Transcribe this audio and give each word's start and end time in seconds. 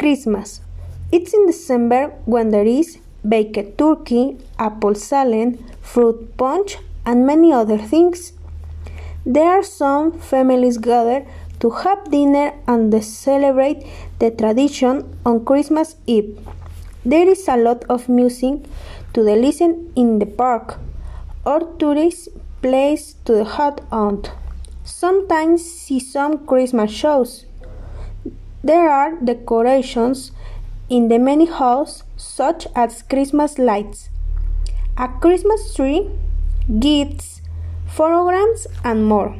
Christmas. 0.00 0.62
It's 1.12 1.34
in 1.34 1.46
December 1.46 2.08
when 2.24 2.48
there 2.48 2.64
is 2.64 2.96
baked 3.28 3.76
turkey, 3.76 4.38
apple 4.58 4.94
salad, 4.94 5.62
fruit 5.82 6.38
punch, 6.38 6.78
and 7.04 7.26
many 7.26 7.52
other 7.52 7.76
things. 7.76 8.32
There 9.26 9.50
are 9.50 9.62
some 9.62 10.12
families 10.18 10.78
gather 10.78 11.26
to 11.60 11.68
have 11.82 12.10
dinner 12.10 12.54
and 12.66 13.04
celebrate 13.04 13.84
the 14.20 14.30
tradition 14.30 15.04
on 15.26 15.44
Christmas 15.44 15.96
Eve. 16.06 16.38
There 17.04 17.28
is 17.28 17.46
a 17.46 17.58
lot 17.58 17.84
of 17.90 18.08
music 18.08 18.64
to 19.12 19.22
the 19.22 19.36
listen 19.36 19.92
in 19.96 20.18
the 20.18 20.24
park 20.24 20.78
or 21.44 21.60
tourist 21.78 22.30
place 22.62 23.16
to 23.26 23.34
the 23.34 23.44
hot 23.44 23.82
out. 23.92 24.32
Sometimes 24.84 25.62
see 25.62 26.00
some 26.00 26.46
Christmas 26.46 26.90
shows. 26.90 27.44
There 28.62 28.90
are 28.90 29.16
decorations 29.16 30.32
in 30.90 31.08
the 31.08 31.18
many 31.18 31.46
halls, 31.46 32.04
such 32.16 32.66
as 32.76 33.02
Christmas 33.02 33.58
lights, 33.58 34.10
a 34.98 35.08
Christmas 35.08 35.74
tree, 35.74 36.10
gifts, 36.78 37.40
programs 37.96 38.66
and 38.84 39.06
more. 39.06 39.34